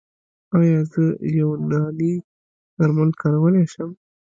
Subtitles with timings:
[0.57, 1.03] ایا زه
[1.39, 2.13] یوناني
[2.77, 3.89] درمل کارولی شم؟